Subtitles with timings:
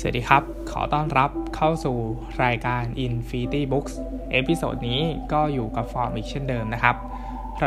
[0.00, 1.96] สวัสดีครับ ขอต้อนรับเข้าสู่
[2.44, 3.94] รายการ Infinity Books
[4.32, 5.00] episode นี้
[5.32, 6.96] ก็อยู่กับฟอร์มอีกเช่นเดิมนะครับ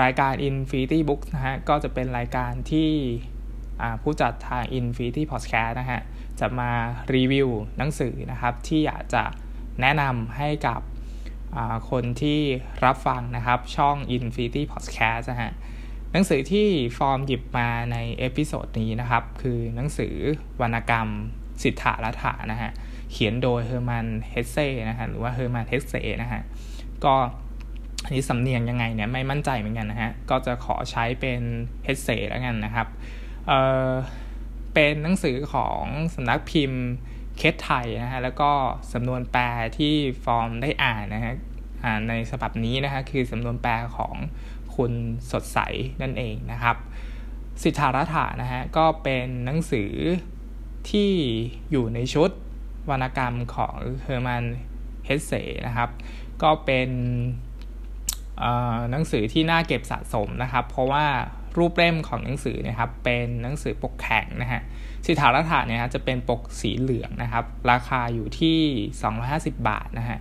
[0.02, 2.90] รายการ Infinity Books นะฮะ ก็จะเป็นรายการที่
[4.02, 6.02] ผู้จัดทาง Infinity Podcast นะฮะ
[6.40, 6.72] จะมา
[7.16, 9.24] รีวิวหนังสือนะครับ ที่อยากจะ
[9.82, 10.82] แนะนำให้กับ
[11.90, 12.40] คนที่
[12.86, 15.52] รับฟังนะครับช่อง Infinity Podcast นะฮะ
[16.12, 16.68] หนังสือที่
[16.98, 20.16] ฟอร์มหยิบมาใน episode นี้นะครับ คือหนังสือ
[20.62, 21.10] วรรณกรรม
[21.64, 22.72] สิทธารถะนะฮะ
[23.12, 26.42] เขียนโดยเฮอร์มันเฮสเซ่นะฮะ หรือว่าเฮอร์มันเฮเซ่นะฮะ
[27.06, 27.16] ก็
[28.04, 31.42] อันนี้สำเนียงยังไงเนี่ยไม่มั่นใจเหมือนกันนะฮะ ก็จะขอใช้เป็น
[31.84, 32.88] เฮเซ่แล้วกันนะครับ
[33.48, 33.54] เอ
[33.90, 33.92] อ
[34.74, 35.84] เป็นหนังสือของ
[36.16, 36.84] สำนักพิมพ์
[37.38, 38.52] เคล็ดไทยนะฮะ แล้วก็
[38.94, 39.44] สำนวนแปล
[39.78, 41.34] ที่ฟอร์มได้อ่านนะฮะ
[41.86, 44.16] อ่านในฉบับนี้นะฮะคือสำนวนแปลของ
[44.76, 44.92] คุณ
[45.32, 45.60] สดใส
[46.02, 46.76] นั่นเองนะครับ
[47.64, 49.92] สิทธารัฐานะฮะก็เป็นหนังสือ
[50.92, 51.12] ที่
[51.72, 52.30] อยู่ในชุด
[52.90, 54.44] วรรณกรรมของเฮอร์มัน
[55.06, 55.34] เฮสเซ
[55.68, 55.90] นะครับ
[56.42, 56.90] ก็เป็น
[58.92, 61.06] หนังสือที่น่าเก็บสะสมนะครับ เพราะว่า
[61.58, 64.62] รูปเล่มของหนังสือนะครับเป็นหนังสือปกแข็งนะฮะ
[65.06, 68.60] สิทธารัฐาเนี่ยจะเป็นปกสีเหลืองนะครับ ราคาอยู่ที่
[69.16, 70.20] 250 บาทนะฮะ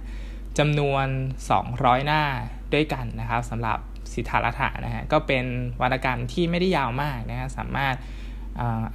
[0.58, 1.06] จำนวน
[1.56, 2.22] 200 หน้า
[2.74, 3.78] ด้วยกันนะครับสำหรับ
[4.14, 5.44] สิทธารัฐานะฮะก็เป็น
[5.82, 7.94] วรรณกรรมที่ไม่ได้ยาวมากนะฮะสามารถ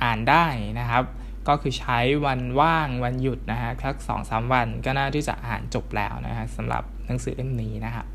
[0.03, 0.45] อ่านได้
[0.79, 1.03] นะครับ
[1.47, 8.05] ก็คือใช้วันว่างวันหยุดนะฮะสักสองสามวันก็น่าที่จะอ่านจบแล้วนะฮะสำหรับหนังสือเล่มนี้นะครับ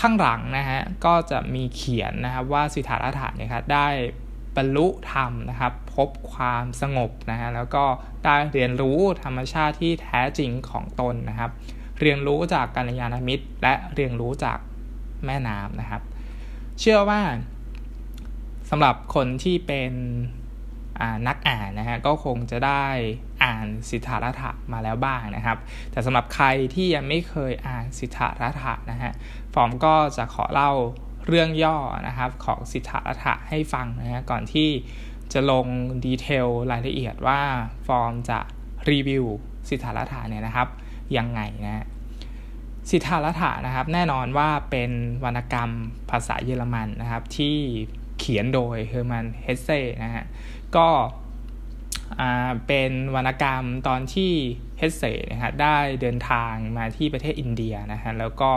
[0.00, 3.88] ข้างหลังนะฮะก็จะมีเขียนนะครับว่าสิทธารัฐาเนี่ยครับได้
[4.56, 7.84] บรรลุธรรมนะครับ พบความสงบนะฮะแล้วก็
[8.24, 11.50] ได้เรียนรู้ธรรมชาติที่แท้จริงของตนนะครับ
[12.00, 14.58] เรียนรู้จากกัลยาณมิตร และเรียนรู้จาก
[15.26, 16.02] แม่น้ำนะครับ
[16.80, 17.20] เชื่อว่า
[18.70, 19.92] สำหรับคนที่เป็น
[21.26, 22.84] นักอ่านนะฮะก็คงจะได้
[23.44, 25.58] อ่านสิทธารัฐะมาแล้วบ้างนะครับ
[25.92, 29.12] แต่สำหรับใครที่ยังไม่เคยอ่านสิทธารัฐะนะฮะ
[29.54, 30.72] ฟอร์มก็จะขอเล่า
[31.26, 31.76] เรื่องย่อ
[32.06, 34.68] นะครับของสิทธารัฐะให้ฟังนะฮะก่อนที่
[35.32, 35.66] จะลง
[36.04, 37.40] ดีเทลรายละเอียดว่า
[37.86, 38.38] ฟอร์มจะ
[38.90, 39.24] รีวิว
[39.68, 40.68] สิทธารถะเนี่ยนะครับ
[41.16, 41.86] ยังไงนะ
[42.90, 44.90] สิทธารถะนะครับแน่นอนว่าเป็น
[45.24, 45.70] วรรณกรรม
[46.10, 47.56] ภาษาเยอรมันนะครับที่
[48.22, 50.24] เขียนโดยเฮอร์มันเฮสเซ่นะฮะ
[50.76, 50.88] ก็
[52.66, 54.32] เป็นวรรณกรรมตอนที่
[54.78, 58.50] เฮสเซ่นะฮะได้เดินทางมาที่ประเทศอินเดียนะฮะแล้วก็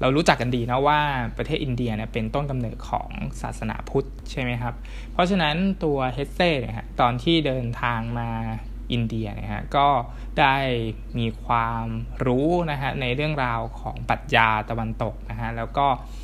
[0.00, 1.00] เรารู้จักกันดีนะว่า
[1.38, 3.10] ประเทศอินเดียเนี่ยเป็นต้นกำเนิดของ
[3.42, 4.74] ศาสนาพุทธใช่ไหมครับ
[5.12, 8.30] เพราะฉะนั้นตัวเฮสเซ่เนี่ยฮะตอนที่เดินทางมา
[8.92, 9.88] อินเดียนะฮะก็
[10.38, 10.56] ได้
[11.18, 11.86] มีความ
[12.26, 15.86] รู้นะฮะในเรื่องราวของปรัชญาตะวันตกนะฮะแล้วก็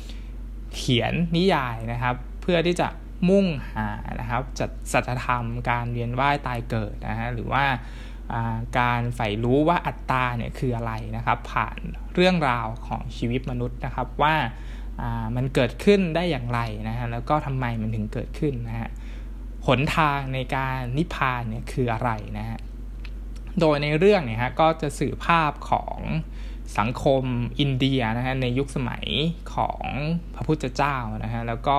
[0.79, 2.87] ขียนนิยายนะครับ เพื่อที่จะ
[3.29, 3.89] มุ่งหา
[4.19, 7.65] นะครับจัดสัจธรรมการเวียนว่ายตายเกิดนะฮะหรือว่า
[8.79, 11.77] การใฝ่รู้ว่าอัตตาเนี่ยคืออะไรนะครับ ผ่าน
[12.13, 14.35] เรื่องราวของชีวิตมนุษย์นะครับว่า
[15.35, 18.89] มันเกิดขึ้นได้อย่างไรนะฮะแล้วก็ทำไมมันถึงเกิดขึ้นนะฮะ
[19.67, 22.59] หนทางในการนิพพานเนี่ยคืออะไรนะฮะ
[23.59, 25.99] โดยในเรื่องเนี่ยฮะก็จะสื่อภาพของ
[26.77, 27.23] สังคม
[27.59, 29.05] อินเดียนะฮะในยุคสมัย
[29.53, 29.83] ของ
[30.35, 31.77] พระพุทธเจ้านะฮะแล้วก็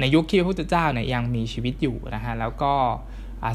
[0.00, 2.74] ในยุคที่พระพุทธเจ้าเนี่ยยังมีชีวิตอยู่นะฮะแล้วก็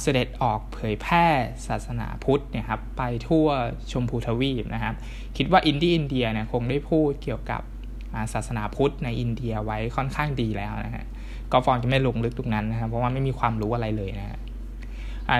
[0.01, 1.25] เสด็จออกเผยแพร่
[1.67, 3.47] ศาสนาพุทธเนี่ยครับไปทั่ว
[3.91, 4.95] ชมพูทวีปนะครับ
[5.37, 7.61] คิดว่าอินดี้อินเดียเนี่ยคงได้พูดเกี่ยวกับ
[8.33, 11.05] ศาสนาพุทธในอินเดียไว้ค่อนข้างดีแล้วนะฮะ
[11.51, 14.37] ก็ฟองจะไม่ลงลึกตรงนั้นนะครับเพราะว่าไม่มีความรู้อะไรเลยนะฮะ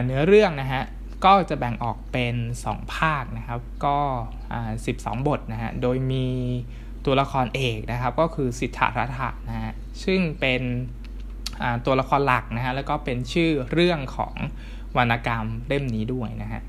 [0.06, 0.84] เนื้อเรื่องนะฮะ
[1.26, 2.36] ก็จะแบ่งออกเป็น
[2.68, 4.00] 2 ภาคนะครับ ก็
[4.64, 6.28] 12 บทนะฮะ โดยมี
[7.06, 10.62] ตัวละครเอกนะครับ ก็คือสิทธารัฐะนะฮะ ซึ่งเป็น
[11.86, 14.36] ตัวละครหลักนะฮะ แล้วก็เป็นชื่อเรื่องของ
[14.98, 16.62] วรรณกรรมเล่มนี้ด้วยนะฮะ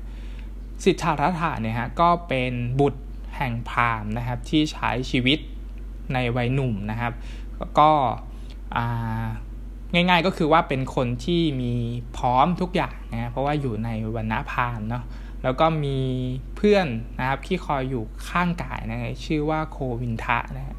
[0.83, 3.01] สิทธารัฐะเนี่ยฮะ ก็เป็นบุตร
[3.37, 5.39] แห่งพราหมณ์นะครับ ที่ใช้ชีวิต
[6.13, 7.13] ในวัยหนุ่มนะครับ
[7.79, 7.91] ก็
[9.93, 11.73] ง่าย ๆ ก็คือว่าเป็นคนที่มี
[12.17, 15.03] พร้อมทุกอย่างนะเพราะว่าอยู่ในวรรณพานเนาะ
[15.43, 15.97] แล้วก็มี
[16.55, 16.87] เพื่อน
[17.19, 20.77] นะครับที่คอยอยู่ข้างกายนะชื่อว่าโควินทะนะฮะ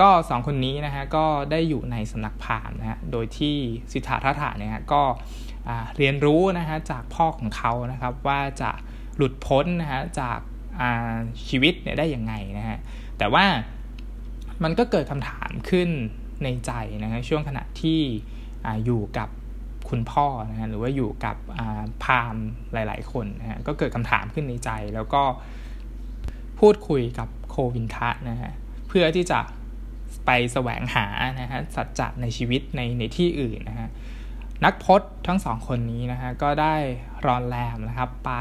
[0.00, 3.56] ก็สองคนนี้นะฮะก็ได้อยู่ในสำนักพาหมณ์นะฮะโดยที่
[3.92, 5.02] สิทธาทัตถะเนี่ยก็
[5.96, 8.70] เรียนรู้นะฮะจากพ่อของเขานะครับว่าจะ
[9.16, 10.38] หลุดพ้นนะฮะจาก
[11.48, 12.78] ชีวิตเนี่ยได้ยังไงนะฮะ
[13.18, 13.44] แต่ว่า
[14.62, 15.88] มันก็เกิดคำถามขึ้น
[16.44, 18.00] ในใจนะฮะช่วงขณะที่
[18.64, 19.28] ออยู่กับ
[19.88, 21.36] คุณพ่อนะฮะหรือว่าอยู่กับ
[22.04, 22.36] พาม
[22.72, 25.22] หลาย ๆ คนนะฮะก็เกิดคำถามขึ้นในใจ แล้วก็
[26.60, 28.52] พูดคุยกับโควินทะนะฮะ
[28.88, 29.40] เพื่อที่จะ
[30.26, 31.06] ไปแสวงหา
[31.40, 33.88] นะฮะสัจจะในชีวิตในในที่อื่นนะฮะ
[34.64, 36.76] นักพจน์ทั้งสองคนนี้นะฮะก็ได้
[37.26, 38.32] รอนแรมนะครับไป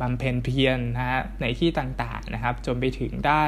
[0.00, 3.44] บำเพ็ญเพียรนะฮะในที่ต่างๆนะครับ จนไปถึงได้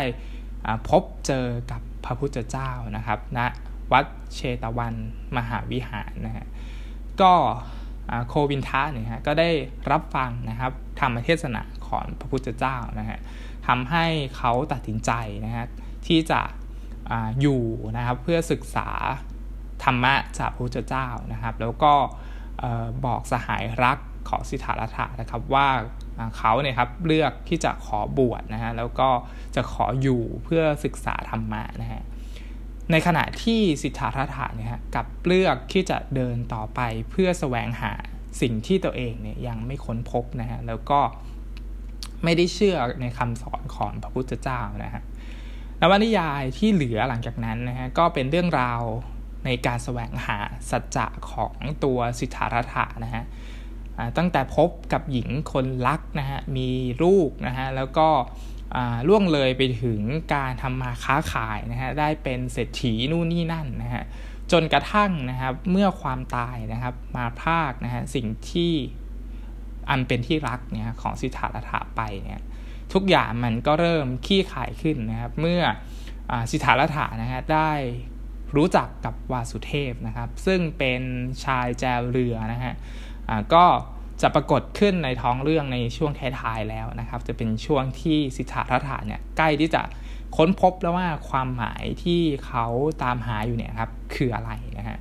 [0.89, 3.47] พบเจอกับพระพุทธเจ้านะครับณนะ
[3.93, 4.05] วัด
[4.35, 4.95] เชตวัน
[5.37, 6.47] มหาวิหารนะฮะ
[7.21, 7.35] ก็
[8.29, 9.51] โควินทะเนี่ยฮะก็ได้
[9.91, 13.19] รับฟังนะครับธรรมเทศนาของพระพุทธเจ้านะฮะ
[13.67, 14.07] ทำให้
[14.37, 15.13] เขาตัดสินใจ
[15.47, 15.67] นะฮะ
[16.07, 16.41] ที่จะ
[17.11, 17.63] ออยู่
[17.97, 18.89] นะครับเพื่อศึกษา
[19.85, 21.93] ธรรมะจากพระพุทธเจ้านะครับ แล้วก็
[23.07, 23.99] บอกสหายรัก
[24.29, 25.69] ของสิทธารัฐานะครับว่า
[26.37, 29.09] เขาเนี่ยครับเลือกที่จะขอบวชนะฮะแล้วก็
[29.57, 32.03] จะขออยู่เพื่อศึกษาธรรมะนะฮะ
[32.91, 36.81] ในขณะที่สิทธารัฐาเนี่ยกับเลือกที่จะเดินต่อไป
[37.11, 37.93] เพื่อแสวงหา
[38.41, 41.01] สิ่งที่ตัวเองเนี่ยยังไม่ค้นพบนะฮะแล้วก็
[42.25, 45.03] ไม่ได้เชื่อในคำสอนของพระพุทธเจ้านะฮะ
[45.81, 48.83] นวนิยายที่เหลือหลังจากนั้นนะฮะก็เป็นเรื่องราว
[49.45, 50.39] ในการแสวงหา
[50.71, 53.25] สัจจะของตัวสิทธารัฐานะฮะ
[54.17, 56.69] ตั้งแต่พบกับหญิงคนรักนะฮะมี
[57.03, 58.09] ลูกนะฮะแล้วก็
[59.09, 60.01] ล่วงเลยไปถึง
[60.35, 64.05] การทำมาค้าขายนะฮะได้เป็นเศรษฐีนู่นนี่นั่นนะฮะ
[64.53, 68.73] จนกระทั่งนะครับเมื่อความตายนะครับมาพากนะฮะสิ่งที่
[69.91, 72.41] อันเป็นที่รักเนี่ยของสิทธารัฐาไปเนี่ย
[72.93, 75.61] ทุกอย่างมันก็เริ่มขี้ขายขึ้นนะครับ เมื่อ
[76.31, 77.73] อสิทธารัฐานะฮะได้
[78.57, 81.03] รู้จักกับวาสุเทพนะครับ ซึ่งเป็น
[81.45, 82.75] ชายแจวเรือนะฮะ
[83.55, 83.65] ก็
[84.23, 89.83] จะปรากฏขึ้นในท้องเรื่องในช่วงท้ายๆแล้วนะครับ จะเป็นช่วงที่สิทธารัฐาเนี่ยใกล้ที่จะ
[90.37, 92.67] ค้นพบแล้วว่าความหมายที่เขา
[93.03, 94.99] ตามหาอยู่เนี่ยครับคืออะไรนะฮะ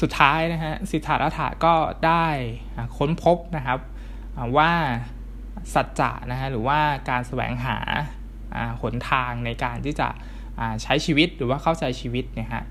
[0.00, 1.74] สุดท้ายนะฮะสิทธารัฐาก็
[2.06, 2.26] ได้
[2.96, 3.78] ค้นพบนะครับ
[4.56, 4.72] ว่า
[5.74, 6.78] สัจจะนะฮะหรือว่า
[7.10, 7.78] การแสวงหา
[8.82, 10.08] หนทางในการที่จะ
[10.82, 12.64] ใช้ชีวิตหรือว่าเข้าใจชีวิตเนี่ยฮะ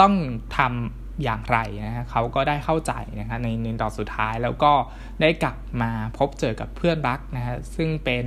[0.00, 0.14] ต้อง
[0.56, 4.72] ทำ อย่างไรนะฮะเขาก็ได้เข้าใจนะฮะในในตอนสุดท้ายแล้วก็
[5.20, 8.26] ได้กลับมาพบเจอกับเพื่อนรักนะฮะซึ่งเป็น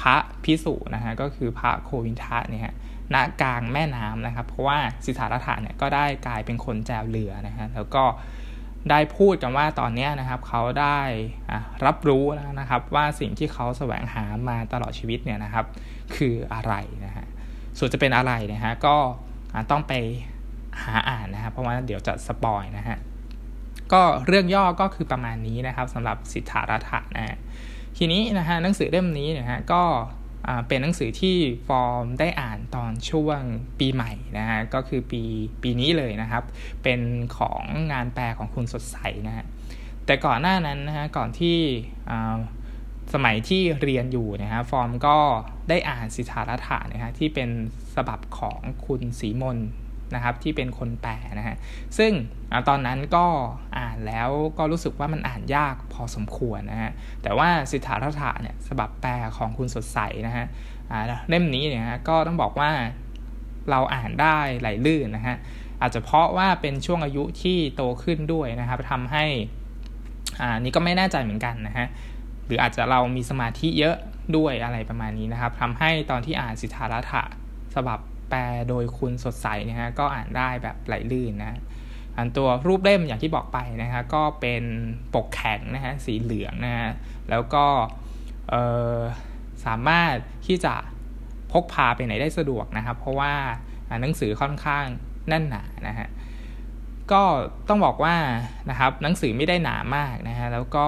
[0.00, 2.74] พระพิสุนะฮะก็คือพระโควินทะเนี่ยฮะ
[3.14, 8.04] ณกลางแม่น้ำนะครับ เพราะว่าสิทธารัฐาเนี่ยก็ได้กลายเป็นคนแจวเรือนะฮะแล้วก็
[8.90, 10.98] ได้พูดกันว่าตอนนี้นะครับเขาได้
[11.86, 15.66] รับรู้แล้วนะครับว่าสิ่งที่เขาแสวงหามาตลอดชีวิตเนี่ยนะครับ
[16.16, 16.74] คืออะไร
[17.04, 17.26] นะฮะ
[17.78, 18.96] ส่วนจะเป็นอะไรนะฮะก็
[19.70, 19.92] ต้องไป
[20.82, 22.98] หาอ่านนะครับเพราะว่าเดี๋ยวจะสปอยนะฮะ
[23.92, 27.36] ก็เรื่องย่อก็คือประมาณนี้นะครับสำหรับสิทธารัฐะนะฮะ
[27.96, 29.82] ทีนี้นะฮะหนังสือเล่มนี้นะฮะก็
[30.68, 31.36] เป็นหนังสือที่
[31.68, 33.40] ฟอร์มได้อ่านตอนช่วง
[33.78, 35.22] ปีใหม่นะฮะก็คือปี
[35.62, 36.44] ปีนี้เลยนะครับ
[36.82, 37.00] เป็น
[37.38, 37.62] ของ
[37.92, 38.96] งานแปลของคุณสดใส
[39.28, 39.44] นะฮะ
[40.06, 41.58] แต่ก่อนหน้านั้นนะฮะก่อนที่
[43.14, 45.18] สมัยที่เรียนอยู่นะฮะฟอร์มก็
[45.68, 47.50] ได้อ่านสิทธารัฐานะฮะที่เป็น
[47.94, 49.58] สบับของคุณสีมน
[50.14, 51.56] นะครับที่เป็นคนแปลนะฮะ
[51.98, 52.12] ซึ่ง
[52.68, 53.26] ตอนนั้นก็
[53.78, 56.92] อ่านแล้วก็รู้สึกว่ามันอ่านยากพอสมควรนะฮะ
[57.22, 60.46] แต่ว่าสิทธารัฐาเนี่ยสบับแปลของคุณสดใสนะฮะ
[61.28, 62.70] เล่มนี้เนี่ยก็ต้องบอกว่า
[63.70, 65.36] เราอ่านได้ไหลลื่นนะฮะ
[65.80, 69.24] อาจจะเพราะว่าเป็นช่วงอายุที่โตขึ้นด้วยนะครับทำให้
[70.40, 71.86] อ่านี่ก็ไม่แน่ใจเหมือนกันนะฮะ
[72.46, 73.96] หรืออาจจะเรามีสมาธิเยอะ
[74.36, 77.22] ด้วยอะไรประมาณนี้นะครับทำให้ตอนที่อ่านสิทธารัฐะ
[77.74, 77.98] ฉบับ
[78.34, 78.36] ล
[78.68, 81.54] โดยคุณสดใสนะฮะก็อ่านได้แบบไหลลื่นนะ
[82.16, 84.62] อันตัวรูปเล่มอย่างที่บอกไปนะฮะก็เป็น
[85.14, 86.90] ปกแข็งนะฮะสีเหลืองนะฮะ
[87.30, 87.66] แล้วก็
[89.64, 90.14] สามารถ
[90.46, 90.74] ที่จะ
[91.52, 93.32] พกพาไปไหนได้สะดวกนะครับ เพราะว่า
[94.02, 94.86] หนังสือค่อนข้าง
[95.28, 96.08] แน่นหนานะฮะ
[97.12, 97.22] ก็
[97.68, 98.16] ต้องบอกว่า
[98.70, 100.86] นะครับหนังสือไม่ได้หนามากนะฮะแล้วก็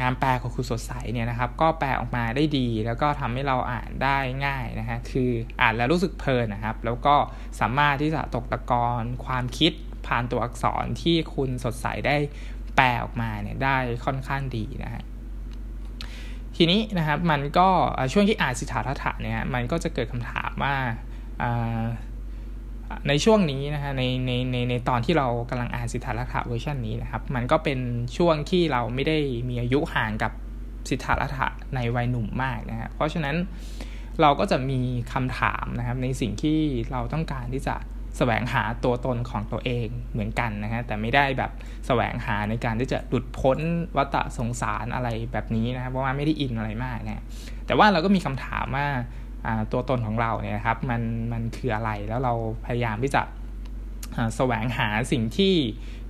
[0.00, 7.16] งานแปลของครูสดใสเนี่ยนะครับ ก็แปลออกมาได้ดี แล้วก็ทำให้เราอ่านได้ง่ายนะฮะคืออ่านแล้วรู้สึกเพลินนะครับ แล้วก็
[7.60, 9.72] สามารถที่จะตกตะกอนความคิด
[10.06, 12.16] ผ่านตัวอักษรที่คุณสดใสได้
[12.76, 15.02] แปลออกมาเนี่ยได้ค่อนข้างดีนะฮะ
[16.56, 17.68] ทีนี้นะครับมันก็
[18.12, 20.74] ช่วงที่อ่านสิทธาทัะเนี่ยมันก็จะเกิดคำถามว่า
[23.08, 27.78] ในช่วงนี้นะฮะในในในในตอนที่เรากำลังอ่านสิทธารัฐะเวอร์ชันนี้นะครับ มันก็เป็น
[28.16, 29.18] ช่วงที่เราไม่ได้
[29.48, 30.32] มีอายุห่างกับ
[30.90, 33.36] สิทธารัฐะในวัยหนุ่มมากนะฮะเพราะฉะนั้น
[34.20, 34.80] เราก็จะมี
[35.12, 36.58] คำถามนะครับในสิ่งที่
[36.92, 37.76] เราต้องการที่จะ
[38.16, 41.50] แสวงหาตัวตนของตัวเองเหมือนกันนะฮะแต่ไม่ได้แบบ
[41.86, 43.58] แสวงหาในการที่จะหลุดพ้น
[43.96, 47.24] วัฏสงสารอะไรแบบนี้นะครับเพราะว่าไม่ได้อินอะไรมากนะ
[47.66, 48.86] แต่ว่าเราก็มีคำถามว่า
[49.72, 52.34] ตัวตนของเราเนี่ยครับมันมันคืออะไรแล้วเรา
[52.66, 53.22] พยายามที่จะ
[54.36, 55.54] แสวงหาสิ่งที่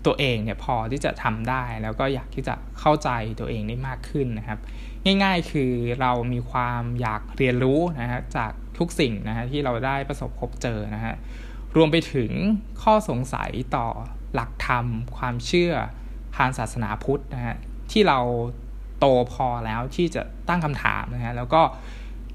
[0.07, 3.11] ตัวเองเนี่ยพอที่จะทำได้ แล้วก็อยากที่จะเข้าใจ
[3.41, 4.59] ตัวเองได้มากขึ้นนะครับ
[5.05, 11.15] ง่ายๆคือเรามีความอยากเรียนรู้นะฮะจากทุกสิ่งนะฮะที่เราได้ประสบพบเจอนะฮะ
[11.77, 12.31] รวมไปถึง
[12.83, 13.87] ข้อสงสัยต่อ
[14.35, 15.73] หลักธรรม ความเชื่อ
[16.37, 17.57] ทางศาสนาพุทธนะฮะ
[17.93, 18.19] ที่เรา
[18.99, 21.63] โตพอแล้วที่จะตั้งคำถามนะฮะแล้วก็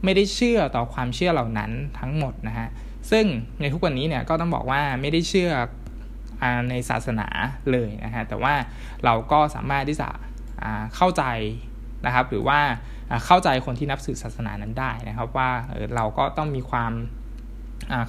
[0.05, 2.67] ไม่ได้เชื่อต่อความเชื่อเหล่านั้นทั้งหมดนะฮะ
[3.11, 3.25] ซึ่ง
[3.61, 5.51] ในทุกวันนี้เนี่ยก็ต้องบอกว่าไม่ได้เชื่อ
[6.69, 7.27] ในศาสนา
[7.71, 8.53] เลยนะฮะแต่ว่า
[9.05, 10.09] เราก็สามารถที่จะ
[10.95, 11.23] เข้าใจ
[12.05, 12.59] นะครับหรือว่า
[13.25, 15.49] เข้าใจคนที่นับถือศาสนานั้นได้นะครับ ว่า
[15.95, 16.93] เราก็ต้องมีความ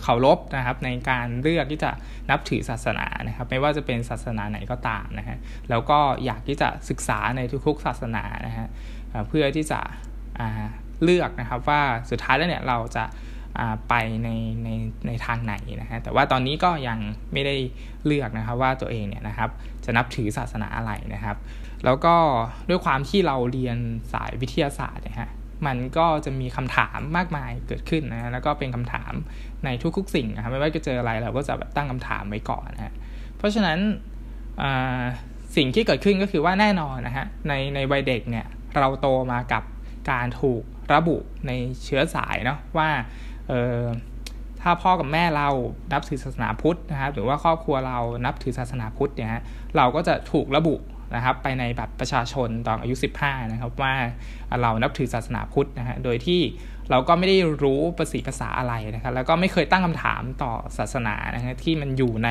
[0.02, 1.90] เคารพนะครับในการเลือกที่จะ
[2.30, 5.38] นับถือศาสนานะครับไม่ว่าจะเป็นศาสนาไหนก็ตามนะฮะ
[5.70, 8.66] แล้วก็อยากที่จะศึกษาในทุกๆศาสนานะฮะ
[9.28, 9.80] เพื่อที่จะ
[11.04, 13.04] เลือกนะครับว่าสุดท้ายแล้วเนี่ยเราจะ
[13.88, 14.28] ไปใน
[14.64, 14.68] ใน
[15.06, 16.98] ในทางไหนนะฮะแต่ว่าตอนนี้ก็ยัง
[17.32, 17.56] ไม่ได้
[18.06, 19.50] เลือกนะครับว่าตัวเองเนี่ยนะครับ
[19.84, 21.36] จะนับถือศาสนาอะไรนะครับ
[21.84, 22.14] แล้วก็
[22.68, 23.78] ด้วยความที่เราเรียน
[24.12, 25.30] สายวิทยาศาสตร์นี่ยฮะ
[25.66, 29.12] มันก็จะมีคำถามมากมายเกิดขึ้นนะแล้วก็เป็นคำถาม
[29.64, 32.94] ในทุกๆสิ่งนะครับไม่ว่าจะเจออะไรเราก็จะแบบตั้งคำถามไว้ก่อนนะฮะ
[33.36, 33.78] เพราะฉะนั้น
[35.56, 38.46] สิ่งที่เกิดขึ้นก็คือว่าแน่นอนนะฮะในในวัยเด็กเนี่ย
[38.78, 39.62] เราโตมากับ
[40.10, 40.62] การถูก
[40.94, 41.16] ระบุ
[41.46, 41.52] ใน
[41.84, 42.88] เชื้อสายเนาะว่า
[44.60, 45.48] ถ้าพ่อกับแม่เรา
[45.92, 49.30] นับถือศาสนาพุทธนะครับ หรือว่าครอบครัวเรานับถือศาสนาพุทธเนี่ย
[49.76, 50.74] เราก็จะถูกระบุ
[51.14, 53.94] นะครับไปในบัตรประชาชนตอนอายุ 15 นะครับ ว่า
[54.62, 56.40] เรานับถือศาสนาพุทธนะฮะโดยที่
[56.90, 62.30] เราก็ไม่ได้รู้ภาษีภาษาอะไรนะครับ แล้วก็ไม่เคยตั้งคำถามต่อศาสนานะฮะที่มันอยู่ใน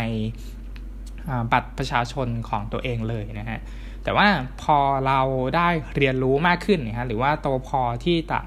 [1.52, 3.60] บัตรประชาชนของตัวเองเลยนะฮะ
[4.06, 4.28] แต่ว่า
[4.64, 5.20] พอเรา
[5.56, 8.40] ได้เรียนรู้มากขึ้นนะฮะหรือว่าโตพอที่จะ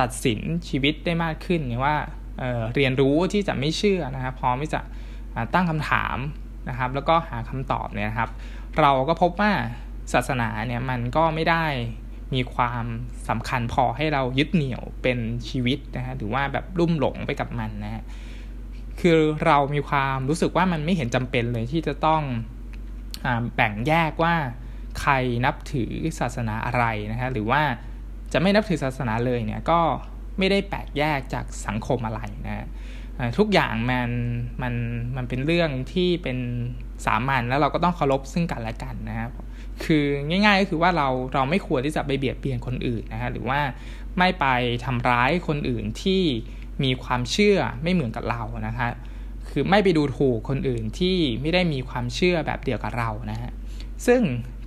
[0.00, 1.94] ตัดสินชีวิตได้มากขึ้นหรือว่า
[2.38, 4.80] เเรียนรู้ที่จะไม่เชื่อนะครับพร้อมที่จะ
[5.54, 6.16] ตั้งคำถาม
[6.68, 8.30] นะครับ แล้วก็หาคำตอบเนี่ยครับ
[8.80, 9.52] เราก็พบว่า
[10.12, 11.64] ศาสนาเนี่ยมันก็ไม่ได้
[12.34, 12.84] มีความ
[13.28, 18.02] สำคัญพอให้เรายึดเหนี่ยวเป็นชีวิตนะฮะหรือว่าแบบรุ่มหลงไปกับมันนะฮะ
[19.00, 22.22] คือเรามีความรู้สึกว่ามันไม่เห็นจำเป็นเลยที่จะต้อง
[23.24, 24.34] อแบ่งแยกว่า
[25.02, 25.12] ใคร
[25.44, 27.62] นับถือศาสนาอะไรนะฮะหรือว่า
[28.32, 29.80] จะไม่นับถือศาสนาเลยเนี่ยก็
[30.38, 32.66] ไม่ได้แปลกแยกจากสังคมอะไรนะ
[33.38, 34.10] ทุกอย่างมัน
[34.62, 34.74] มัน
[35.16, 36.38] มันเป็นเรื่องที่เป็น
[37.06, 39.30] สามัญแล้วเราก็ต้องเคารพซึ่งกันและกันนะครับ
[39.84, 43.60] คือง่ายๆก็คือว่าเราเราไม่ควรที่จะไปเบียดเบียนคนอื่นนะฮะหรือว่า
[44.18, 44.46] ไม่ไป
[44.84, 46.22] ทำร้ายคนอื่นที่
[46.84, 48.88] มีความเชื่อไม่เหมือนกับเรานะคะ
[49.48, 53.52] คือไม่ไปดูถูกคนอื่นที่ไม่ได้มีความเชื่อแบบเดียวกับเรานะฮะ
[54.06, 54.20] ซึ่ง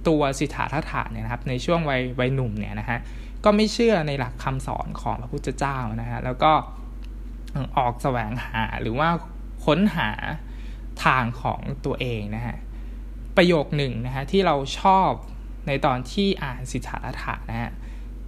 [0.07, 2.99] ตัวสิทธาทัตเนี่ยนะครับในช่วงวัยวัยหนุ่มเนี่ยนะฮะ
[3.43, 6.51] ก็ไม่เชื่อในหลักคำสอนของพระพุทธเจ้านะฮะแล้วก็
[7.77, 9.09] ออกแสวงหาหรือว่า
[9.65, 10.09] ค้นหา
[11.03, 12.55] ทางของตัวเองนะฮะ
[13.37, 15.09] ประโยคหนึ่งนะฮะที่เราชอบ
[15.67, 17.71] ในตอนที่อ่านสิทธารัฐานะฮะ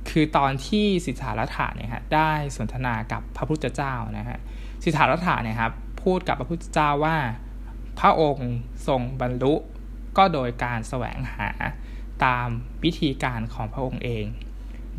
[0.10, 4.38] คือตอนที่สิทธารัฐาเนี่ยฮะได้สนทนากับพระพุทธเจ้านะฮะ
[4.84, 7.18] สิทธารัฐาเนี่ยครับพูดกับพระพุทธเจ้าว่า
[8.00, 8.52] พระองค์
[8.88, 9.54] ทรงบรรลุ
[10.18, 11.50] ก็โดยการแสวงหา
[12.26, 12.48] ตาม
[12.84, 14.26] วิธีการของพระองค์เอง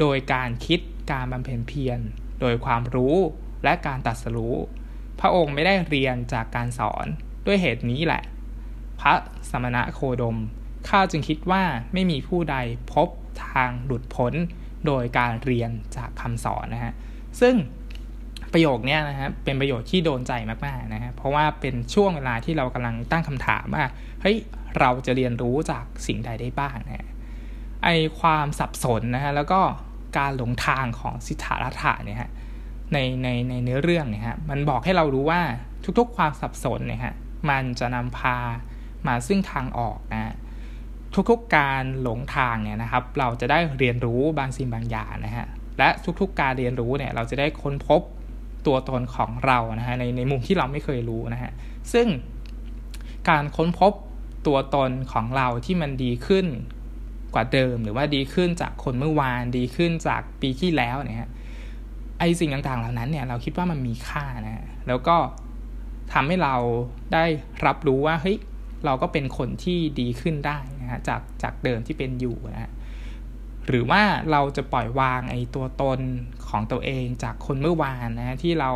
[0.01, 0.81] โดยการคิด
[1.13, 2.01] การบำเพ็ญเพียร
[2.41, 3.17] โดยความรู้
[3.65, 4.57] และการตัดสรู้
[5.21, 7.07] พระองค์ไม่ได้เรียนจากการสอน
[7.47, 8.23] ด้วยเหตุนี้แหละ
[9.01, 9.13] พระ
[9.51, 10.39] สมณะโคดม
[10.89, 12.57] ข้าจึงคิดว่าไม่มีผู้ใด
[12.93, 13.09] พบ
[13.47, 14.33] ทางหลุดพ้น
[14.87, 16.93] โดยการเรียนจากคำสอนนะฮะ
[17.41, 17.55] ซึ่ง
[18.53, 20.33] ประโยคนี้นะฮะเป็นประโยชน์ที่โดนใจ
[20.67, 23.85] มากๆนะฮะเพราะว่าเป็นช่วงเวลาที่เรากำลังตั้งคำถามว่า
[24.23, 24.37] เฮ้ย
[24.81, 27.09] เราจะเรียนรู้จากสิ่งใดได้บ้างนะ
[27.85, 27.89] ไอ
[28.21, 29.61] ความสับสนนะฮะแล้วก็
[30.19, 32.31] การหลงทางของสิทธารัฐะเนี่ยฮะ
[32.93, 35.41] ในในในเนื้อเรื่องเนี่ยฮะมันบอกให้เรารู้ว่า
[35.99, 37.15] ทุกๆความสับสนเนี่ยฮะ
[37.51, 38.37] มันจะนำพา
[39.07, 40.35] มาซึ่งทางออกนะ
[41.31, 45.47] ทุกๆการหลงทางเนี่ยนะครับ เราจะได้เรียนรู้บางสิ่งบางอย่างนะฮะ
[45.79, 45.89] และ
[46.21, 48.03] ทุกๆการเรียนรู้เนี่ยเราจะได้ค้นพบ
[48.67, 51.53] ตัวตนของเรานะฮะในในมุมที่เราไม่เคยรู้นะฮะ
[51.93, 52.07] ซึ่ง
[53.29, 53.93] การค้นพบ
[54.47, 56.47] ตัวตนของเราที่มันดีขึ้น
[57.35, 61.31] กว่าเดิม หรือว่าดีขึ้นจากคนเมื่อวานดีขึ้นจากปีที่แล้วเนี่ย
[62.19, 65.17] ไอสิ่งต่างๆเหล่านั้นเนี่ยเราคิดว่ามันมีค่านะแล้วก็
[66.13, 66.55] ทำให้เรา
[67.13, 67.25] ได้
[67.67, 68.39] รับรู้ว่าเฮ้ย
[68.85, 72.71] เราก็เป็นคนที่ดีขึ้นได้นะฮะจากจากเดิมที่เป็นอยู่นะ
[73.67, 76.01] หรือว่าเราจะปล่อยวางไอตัวตน
[76.49, 78.71] ของตัวเองจากคนเมื่อวานนะที่เรา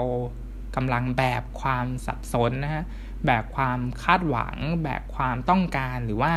[0.76, 2.84] กำลังแบบความสับสนนะฮะ
[3.26, 6.32] แบบความคาดหวัง แบบความต้องการหรือว่า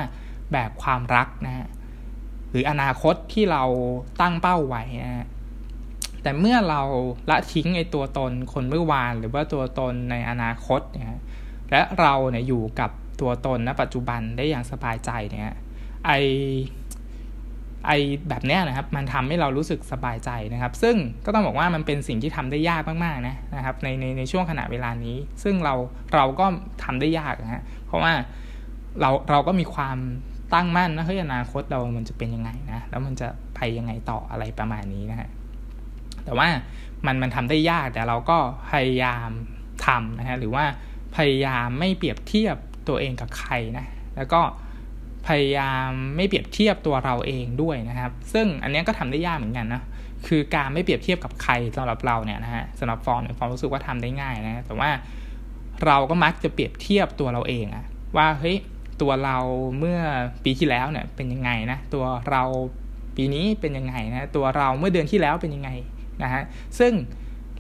[0.54, 1.68] แบบความรักนะฮะ
[2.50, 3.64] หรืออนาคตที่เรา
[4.22, 5.28] ตั้งเป้าไว้นะฮะ
[6.22, 6.82] แต่เมื่อเรา
[7.30, 11.20] ละทิ้งไอ้ตัวตนคนเมื่อวาน หรือว่าตัวตนในอนาคตเนี่ย
[11.72, 15.52] และเราเนี่ยอยู่กับตัวตนณปัจจุบันได้อย่างสบายใจเนี่ย
[16.06, 16.12] ไอ
[17.88, 17.92] ไอ
[18.30, 25.74] แบบเนี้ยนะครับมันทำให้เรารู้สึกสบายใจนะครับ ซึ่งก็ต้องบอกว่ามันเป็นสิ่งที่ทำได้ยากมากๆนะนะครับในในในช่วงขณะเวลานี้ ซึ่งเรา
[26.16, 26.46] เราก็
[26.84, 28.14] ทำได้ยากนะฮะเพราะว่า
[29.02, 29.98] เราเราก็มีความ
[30.54, 35.30] ตั้งมั่นนะเฮ้ยอนาคตเรามันจะเป็นยังไงนะแล้วมันจะไปยังไงต่ออะไรประมาณนี้นะฮะ
[36.26, 36.48] แต่ว่า
[37.06, 38.38] มันมันทำได้ยากแต่เราก็
[38.72, 39.30] พยายาม
[39.86, 40.66] ทำนะฮะหรือว่า
[41.16, 42.56] พยายามไม่เปรียบเทียบ
[42.88, 44.42] ตัวเองกับใครนะแล้วก็
[45.28, 49.82] พยายามไม่เปรียบเทียบตัวเราเองด้วยนะครับ ซึ่งอันนี้ก็ทำได้ยากเหมือนกันนะ
[50.28, 54.90] คือการไม่เปรียบเทียบกับใครสำหรับเราเนี่ยนะฮะสำหรับฟอร์มเนี่ยฟอร์มรู้สึกว่าทำได้ง่ายนะแต่ว่า
[55.86, 57.86] เราก็มักจะเปรียบเทียบตัวเราเองอะ
[58.18, 58.58] ว่าเฮ้ย
[59.02, 59.38] ตัวเรา
[59.80, 60.00] เมื่อ
[60.44, 62.44] ปีที่แล้วเนี่ยเป็นยังไงนะตัวเรา
[63.16, 65.70] ปีนี้เป็นยังไงนะตัวเราเมื่อเดือนที่แล้วเป็นยังไง
[66.24, 66.44] นะฮะ
[66.80, 66.94] ซึ่ง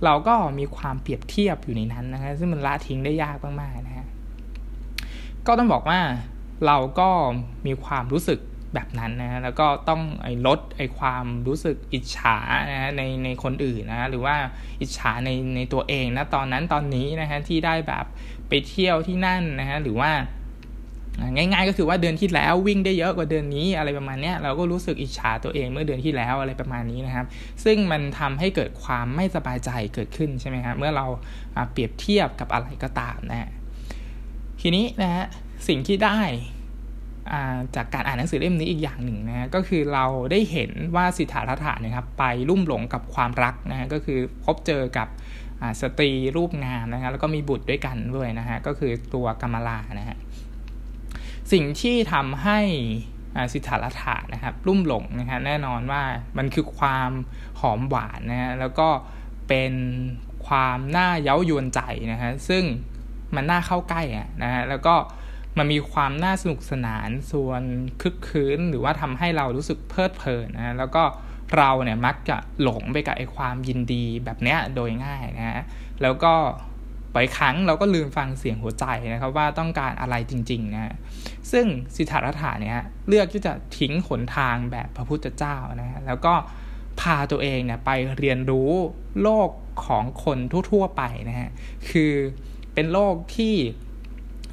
[0.03, 4.05] เราก็มีความเปรียบเทียบอยู่ในนั้นนะฮะซึ่งมันละทิ้งได้ยากมากๆนะฮะ
[5.47, 5.99] ก็ต้องบอกว่า
[6.65, 7.09] เราก็
[7.65, 8.39] มีความรู้สึก
[8.73, 12.37] แบบนั้นนะ แล้วก็ต้องไอ้ลดไอ้ความรู้สึกอิจฉา
[12.71, 14.35] นะในในคนอื่นนะ หรือว่า
[14.81, 18.05] อิจฉาในในตัวเองนะตอนนั้นตอนนี้นะฮะที่ได้แบบ
[18.49, 20.11] ไปเที่ยวที่นั่นนะฮะหรือว่า
[21.35, 27.25] ง่ายๆก็คือว่าเดือนที่แล้ววิ่งได้เยอะกว่าเดือนนี้อะไรประมาณนี้เราก็รู้สึกอิจฉาตัวเองเมื่อเดือนที่แล้วอะไรประมาณนี้นะครับ
[27.63, 31.05] ซึ่งมันทำให้เกิดความไม่สบายใจเกิดขึ้นใช่ไหมครับเมื่อเรา
[31.71, 33.49] เปรียบเทียบกับอะไรก็ตามนะ
[34.61, 35.25] ทีนี้นะฮะ
[35.67, 36.19] สิ่งที่ได้
[37.75, 45.07] จากการอ่านหนังสือเล่มนี้อีกอย่างหนึ่งนะก็คือเราได้เห็นว่าสิทธารัฐานะครับไปลุ่มหลงกับความรักนะก็คือพบเจอกับ
[45.81, 50.17] สตรีรูปงามนะครับแล้วก็มีบุตรด้วยกันด้วยนะฮะก็คือตัวกัมมาลานะฮะ
[51.51, 52.59] สิ่งที่ทำให้
[53.53, 56.03] สิทธารัฐานะครับรุ่มหลงนะฮะแน่นอนว่า
[56.37, 57.11] มันคือความ
[57.59, 58.87] หอมหวานนะฮะแล้วก็
[59.47, 59.73] เป็น
[60.47, 61.81] ความน่าเย้ายวนใจ
[62.11, 62.63] นะฮะซึ่ง
[63.35, 64.95] มันน่าเข้าใกล้อะนะฮะแล้วก็
[65.57, 67.61] มันมีความน่าสนุกสนานส่วน
[68.01, 71.03] คึกคืนหรือว่าทำให้เรารู้สึกเพลิดเพลินนะแล้วก็
[71.55, 75.63] เราเนี่ยมักจะหลงไปกับไอ้ความยินดีแบบเนี้ยโดยง่ายนะฮะ
[76.01, 76.33] แล้วก็
[77.13, 80.95] บ่อยครั้งเราก็ลืมฟังเสียงหัวใจนะครับว่าต้องการอะไรจริงๆนะ
[81.51, 81.65] ซึ่ง
[81.95, 86.33] สิทธารัฐาเนี่ยเลือกที่จะทิ้งหนทางแบบพระพุทธเจ้านะฮะแล้วก็
[86.99, 88.71] พาตัวเองเนี่ยไปเรียนรู้
[89.21, 89.49] โลก
[89.85, 90.37] ของคน
[90.71, 91.49] ทั่วๆไปนะฮะ
[91.89, 92.13] คือ
[92.73, 93.55] เป็นโลกที่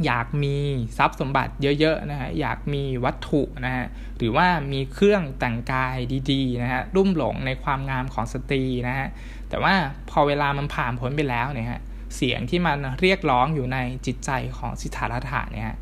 [0.07, 0.57] อยากมี
[0.99, 5.97] ทรัพย์สมบัติเยอะๆนะฮะอยากมีวัตถุนะฮะหรือว่ามีเครื่องแต่งกาย
[6.31, 9.09] ดีๆนะฮะรุ่มหลงในความงามของสตรีนะฮะ
[9.49, 9.75] แต่ว่า
[10.11, 11.81] พอเวลามันผ่านพ้นไปแล้วเนี่ยฮะ
[12.17, 15.77] เสียงที่มันเรียกร้องอยู่ในจิตใจของสิทธารัฐาเนี่ย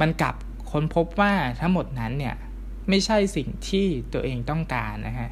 [0.00, 0.34] มันกลับ
[0.70, 2.36] ค้นพบว่าทั้งหมดนั้นเนี่ย
[2.88, 5.30] ไม่ใช่สิ่งที่ตัวเองต้องการนะฮะ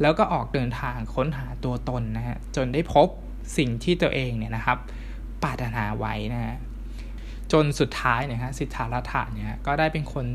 [0.00, 3.08] แล้วก็ออกเดินทางค้นหาตัวตนนะฮะจนได้พบ
[3.58, 4.78] สิ่งที่ตัวเองเนี่ยนะครับ
[5.42, 6.56] ปรารถนาไว้นะฮะ
[7.52, 10.26] จนสุดท้ายเนี่ยฮะสิทธารัฐาเนี่ยก็ได้เป็นคน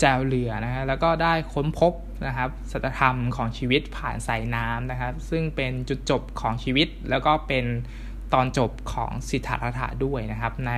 [0.00, 1.92] แจวเรือนะฮะแล้วก็ได้ค้นพบ
[2.26, 7.64] นะครับสัจธรรมของชีวิตผ่านสายน้ำนะครับ ซึ่งเป็นจุดจบของชีวิต แล้วก็เป็น
[8.34, 10.74] ตอนจบของสิทธารัฐาด้วยนะครับ ใน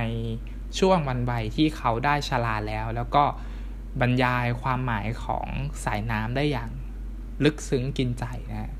[0.79, 3.23] ช่วงวันวัยที่เขาได้ชราแล้ว แล้วก็
[4.01, 5.47] บรรยายความหมายของ
[5.85, 6.69] สายน้ำได้อย่าง
[7.43, 8.71] ลึกซึ้งกินใจนะ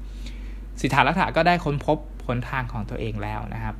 [0.82, 3.76] สิทธารัฐาก็ได้ค้นพบผลทางของตัวเองแล้วนะครับ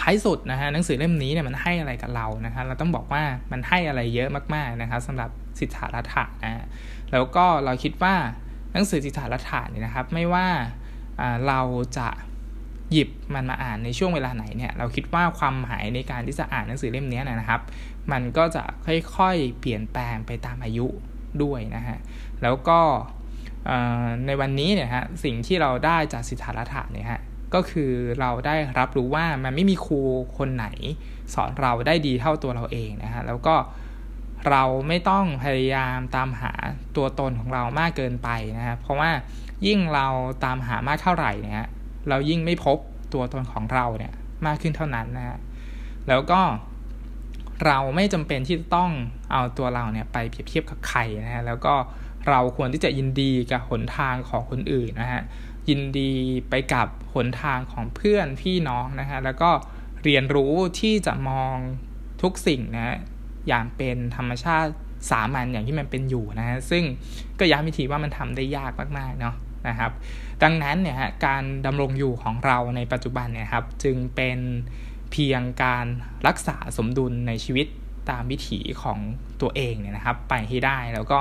[0.00, 6.66] ท้ายสุดนะฮะหนังสือเล่มนี้เนี่ยมันให้อะไรกับเรานะฮะเราต้องบอกว่ามันให้อะไรเยอะมากๆนะครับสำหรับสิทธารัฐะนะ
[7.12, 8.14] แล้วก็เราคิดว่า
[8.72, 10.46] หนังสือสิทธารัฐะเนี่ยนะครับ ไม่ว่า
[11.48, 11.60] เรา
[11.98, 12.08] จะ
[12.92, 17.60] หยิบมันมาอ่านในช่วงเวลาไหนเนี่ยเราคิดว่าความหมายในการที่จะอ่านหนังสือเล่มนี้นะครับ
[18.12, 18.62] มันก็จะ
[19.16, 20.86] ค่อยๆเปลี่ยนแปลงไปตามอายุ
[21.42, 21.98] ด้วยนะฮะ
[22.42, 22.80] แล้วก็
[24.26, 27.20] ในวันนี้เนี่ยฮะสิ่งที่เราได้จากสิทธารัฐะเนี่ยฮะ
[27.54, 30.00] ก็คือเราได้รับรู้ว่ามันไม่มีครู
[30.38, 30.66] คนไหน
[31.34, 33.54] สอนเราได้ดีเท่าตัวเราเองนะฮะแล้วก็
[34.48, 36.52] เราไม่ต้องพยายามตามหา
[36.96, 39.10] ตัวตนของเรามากเกินไปนะครับเพราะว่า
[39.66, 40.06] ยิ่งเรา
[40.44, 41.68] ตามหามากเท่าไหร่เนี่ย
[42.08, 42.78] เรายิ่งไม่พบ
[43.14, 44.12] ตัวตนของเราเนี่ย
[44.46, 45.38] มากขึ้นเท่านั้นนะฮะ
[46.08, 46.40] แล้วก็
[47.66, 48.90] เราไม่จำเป็นที่ต้อง
[49.32, 51.74] เอาตัวเราเนี่ยไปเปรียบเทียบกับใครนะฮะแล้วก็
[52.28, 55.22] เราควรที่จะยินดีกับหนทางของคนอื่นนะฮะ
[55.68, 56.12] ยินดี
[56.50, 59.50] ไปกับหนทางของเพื่อนพี่น้องนะฮะแล้วก็
[60.04, 61.56] เรียนรู้ที่จะมอง
[62.22, 62.98] ทุกสิ่งนะ
[63.48, 64.70] อย่างเป็นธรรมชาติ
[65.10, 66.84] สามัญอย่างที่มันเป็นอยู่นะฮะซึ่ง
[67.38, 69.34] ก็ย้ำวิธีว่ามันทำได้ยากมากๆเนาะ
[69.68, 69.92] นะครับ
[70.42, 74.38] ดังนั้นเนี่ยฮะการดำรงอยู่ของเราในปัจจุบันเนี่ยครับจึงเป็น
[75.12, 75.86] เพียงการ
[76.26, 77.66] รักษาสมดุลในชีวิต
[78.10, 78.98] ตามวิถีของ
[79.40, 81.20] ตัวเองเนี่ยนะครับ ไปให้ได้แล้วก็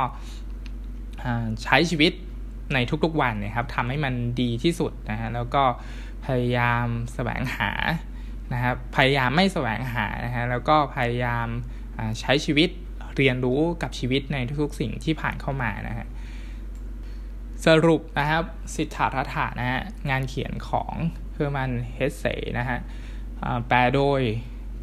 [1.64, 2.12] ใช้ชีวิต
[2.74, 5.64] ในทุกๆวันนะครับทำให้มันดีที่สุดนะฮะแล้วก็
[6.26, 7.72] พยายามแสวงหา
[8.54, 11.48] นะครับพยายามไม่แสวงหานะฮะแล้วก็พยายาม
[12.20, 12.70] ใช้ชีวิต
[13.16, 16.08] เรียนรู้กับชีวิตในทุกๆสิ่งที่ผ่านเข้ามานะฮะ
[17.66, 18.44] สรุปนะครับ
[18.76, 20.94] สิทธารัฐานะฮะงานเขียนของ
[21.34, 22.26] เฮอร์มันเฮสเซ
[22.60, 22.80] นะฮะ
[23.68, 24.22] แปลโดย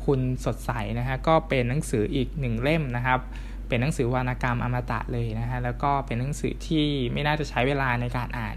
[0.04, 3.20] คุณสดใสนะฮะก็เป็นหนังสืออีกหนึ่งเล่มนะครับ
[3.68, 8.56] เป็นหนังสือวรรณกรรมอมตะเลยนะฮะแล้วก็เป็นหนังสือที่ไม่น่าจะใช้เวลาในการอ่าน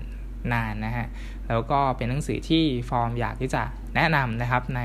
[0.53, 1.07] นานนะฮะ
[1.49, 3.63] แล้วก็เป็นหนังสือที่ฟอร์มอยากที่จะ
[3.95, 4.81] แนะนำนะครับใน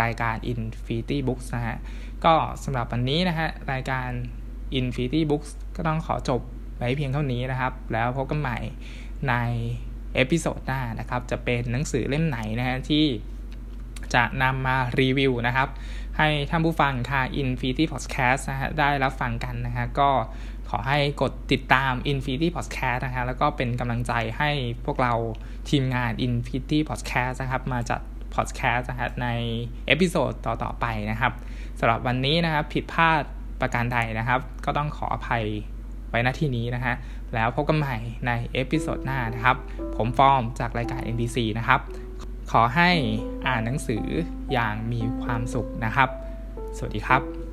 [0.00, 1.76] รายการ Infinity Books นะฮะ
[2.24, 2.34] ก็
[2.64, 4.08] สำหรับวันนี้นะฮะรายการ
[4.78, 6.40] Infinity Books ก็ต้องขอจบ
[6.78, 8.58] ไว้เพียงเท่านี้นะครับ แล้วพบกันใหม่
[9.28, 9.34] ใน
[10.14, 13.06] episode หน้านะครับ จะเป็นหนังสือเล่มไหนนะฮะที่
[14.14, 15.68] จะนำมารีวิวนะครับ
[16.18, 20.10] ให้ท่านผู้ฟังค่ะ Infinity Podcast นะฮะได้รับฟังกันนะฮะก็
[20.70, 24.50] ขอให้กดติดตาม Infinity Podcast นะฮะแล้วก็เป็นกำลังใจให้
[24.84, 25.14] พวกเรา
[25.70, 28.00] ทีมงาน Infinity Podcast นะครับ มาจัด
[28.34, 29.28] Podcast นะฮะใน
[29.86, 31.32] episode ต่อ ๆ ไปนะครับ
[31.78, 33.22] สำหรับวันนี้นะครับผิดพลาด
[33.60, 35.44] ประการใดนะครับ ก็ต้องขออภัย
[36.08, 36.94] ไว้ณที่นี้นะฮะ
[37.34, 37.96] แล้วพบกันใหม่
[38.26, 39.56] ใน episode หน้านะครับ
[39.96, 41.80] ผมฟอร์มจากรายการ NDC นะครับ
[42.50, 42.90] ขอให้
[43.46, 44.04] อ่านหนังสือ
[44.52, 46.08] อย่างมีความสุขนะครับ
[46.76, 47.43] สวัสดีครับ